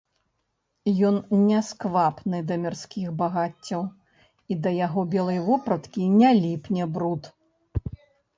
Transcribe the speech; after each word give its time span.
Ён 1.09 1.15
не 1.49 1.59
сквапны 1.67 2.39
да 2.51 2.57
мірскіх 2.63 3.11
багаццяў 3.19 3.83
і 3.85 4.53
да 4.65 4.69
яго 4.79 5.05
белай 5.13 5.39
вопраткі 5.51 6.09
не 6.19 6.31
ліпне 6.41 6.83
бруд. 6.99 7.33